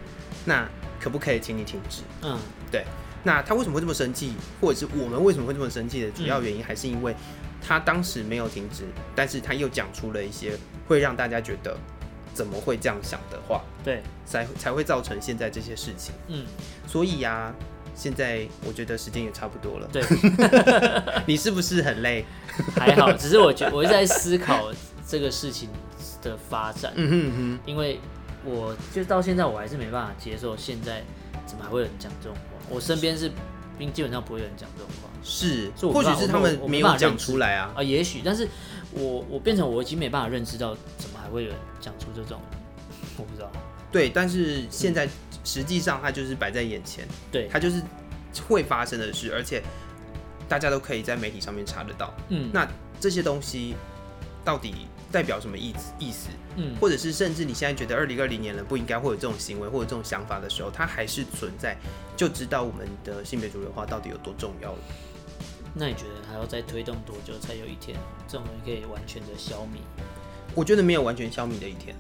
[0.46, 0.68] 那
[1.02, 2.02] 可不可以请你停止？
[2.22, 2.38] 嗯
[2.72, 2.86] 对
[3.24, 7.16] 那他为什么会这么生气，或者是我们为什么会这么生气的主要原因，还是因为
[7.62, 8.84] 他当时没有停止，
[9.16, 11.78] 但是他又讲出了一些会让大家觉得
[12.34, 16.14] 怎么会这样想的话，对，才才会造成现在这些事情。
[16.30, 16.46] 嗯
[16.88, 17.54] 所以呀、
[17.94, 19.88] 现在我觉得时间也差不多了。
[19.94, 20.02] 对，
[21.28, 22.26] 你是不是很累？
[22.76, 24.72] 还好，只是我觉我是在思考
[25.08, 25.70] 这个事情
[26.24, 28.00] 的发展，嗯哼嗯因为
[28.44, 31.04] 我就到现在我还是没办法接受现在
[31.46, 33.32] 怎么还会有人讲这种话，我身边是
[33.78, 35.10] 并基本上不会有人讲这种话。
[35.14, 37.72] 哼，是，或许是他们没没有讲出来啊。
[37.76, 38.48] 啊，也许，但是
[38.92, 42.42] 我我变成我已经没办法认知到怎么还会有人讲出这种，
[43.18, 43.52] 我不知道，
[43.92, 45.08] 对，但是现在
[45.44, 47.82] 实际上它就是摆在眼前，对，它就是
[48.48, 49.62] 会发生的事，而且
[50.50, 52.14] 大家都可以在媒体上面查得到。
[52.30, 52.50] 嗯。
[52.52, 52.68] 那
[53.00, 53.76] 这些东西
[54.44, 55.92] 到底代表什么意思？
[56.00, 61.76] 意思，嗯或者是甚至你现在觉得二零二零年了不应该会有这种行为或者这种想法的时候，它还是存在，
[62.16, 64.80] 就知道我们的性别主流化到底有多重要了。
[65.74, 67.98] 那你觉得还要再推动多久才有一天
[68.28, 69.78] 这种人可以完全的消弭？
[70.54, 71.96] 我觉得没有完全消弭的一天，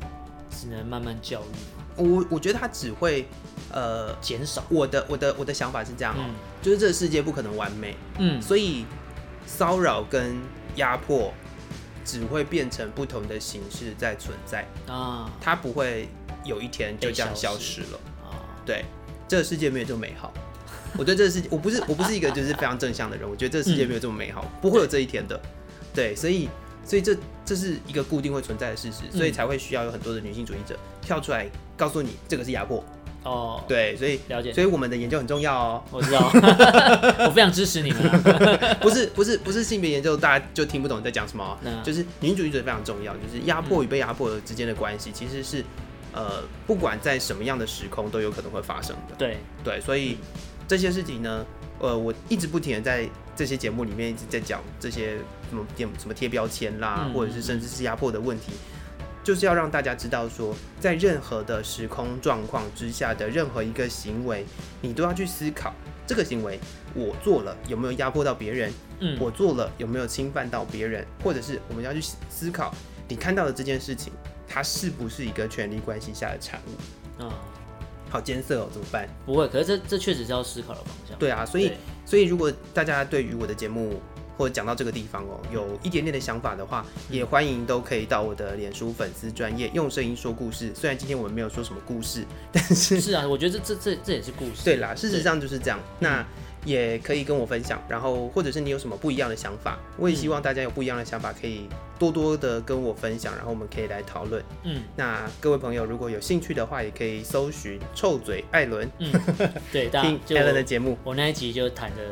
[0.50, 3.26] 只能慢慢教育嘛，我我觉得它只会，
[3.72, 4.62] 呃，减少。
[4.70, 8.86] 我的我的我的想法是这样哦、嗯就是这个世界不可能完美，嗯所以
[9.48, 10.36] 骚扰跟
[10.76, 11.34] 压迫
[12.12, 16.10] 只会变成不同的形式在存在，啊它不会
[16.44, 18.00] 有一天就这样消失了。
[18.22, 18.84] 啊，对，
[19.30, 20.34] 这个世界没有这么美好。
[20.98, 25.40] 我对这个世界，我不是我不是一个就是非常正向的人，我觉得这个世界没有这么美好，不会有这一天的。
[25.94, 26.50] 对，所以
[26.84, 32.84] 所以这这是一个固定会存在的事实，所以嗯才会需要有很多的女性主义者跳出来告诉你这个是压迫。
[33.24, 36.32] 哦，对，所以了解，所以我们的研究很重要哦，我知道，
[37.28, 38.02] 我非常支持你们。
[38.10, 38.78] 啊。
[38.82, 41.84] 不是不是不是性别研究，大家就听不懂你在讲什么哦、那。
[41.84, 45.64] 就是女主义者非常重要，就是压迫与被压迫之间的关系，其实是
[46.14, 49.16] 呃不管在什么样的时空都有可能会发生的。
[49.18, 50.18] 对，对，所以
[50.68, 51.46] 这些事情呢，
[51.80, 55.18] 呃，我一直不停的在这些节目里面一直在讲这些
[55.50, 57.14] 什么贴什么贴标签啦，嗯。
[57.14, 58.52] 或者是甚至是压迫的问题，
[59.24, 64.46] 就是要让大家知道说，在任何的时空状况之下的任何一个行为，
[64.82, 65.74] 你都要去思考
[66.08, 66.60] 这个行为
[66.96, 72.74] 我做了有没有压迫到别人，嗯，我做了有没有侵犯到别人，或者是我们要去思考
[73.08, 74.12] 你看到的这件事情，
[74.48, 77.24] 它是不是一个权力关系下的产物？
[77.24, 77.30] 啊，
[78.10, 79.08] 好艰涩哦，怎么办？
[79.26, 81.18] 不会，可是这这确实是要思考的方向。
[81.20, 81.72] 对啊，所以
[82.06, 84.02] 所以如果大家对于我的节目
[84.38, 90.72] 或者讲到这个地方哦，有一点点的想法的话，也欢迎都可以到我的脸书粉丝专业用声音说故事。
[90.76, 94.64] 虽然今天我们没有说什么故事， 但是是啊，我觉得这这这这也是故事。
[94.64, 95.80] 对啦，事实上就是这样。
[95.80, 96.26] 嗯那
[96.64, 101.68] 也可以跟我分享，然后或者是你有什么不一样的想法，我也希望大家有不一样的想法，可以
[101.98, 104.44] 多多的跟我分享，然后我们可以来讨论。
[104.64, 109.12] 嗯那各位朋友如果有兴趣的话，也可以搜寻“臭嘴艾伦嗯，
[109.72, 112.04] 对，”，听艾伦的节目，我那一集就谈的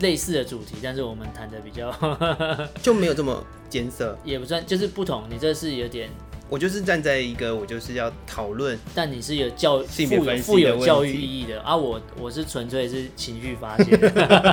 [0.00, 1.92] 类似的主题，但是我们谈的比较
[2.82, 4.16] 就没有这么艰涩。
[4.24, 5.24] 也不算，就是不同。
[5.30, 6.10] 你这是有点，
[6.48, 11.76] 我就是站在一个我就是要讨论，但你是有教富性别有分析的问题富有教育意义的啊。
[11.76, 13.96] 我我是纯粹是情绪发泄。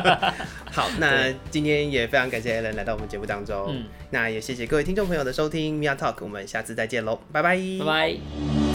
[0.71, 8.70] 好，那今天也非常感谢 Alan 来到我们节目当中，嗯，那也谢谢各位听众朋友的收听 Mia Talk，我们下次再见喽，拜拜，拜拜。